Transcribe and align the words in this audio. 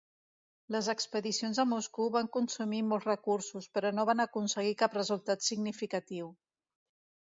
Les 0.75 0.87
expedicions 0.93 1.59
a 1.65 1.65
Moscou 1.73 2.09
van 2.17 2.31
consumir 2.39 2.81
molts 2.89 3.07
recursos, 3.11 3.71
però 3.77 3.95
no 4.01 4.09
van 4.13 4.27
aconseguir 4.29 4.77
cap 4.85 5.01
resultat 5.03 5.51
significatiu. 5.55 6.37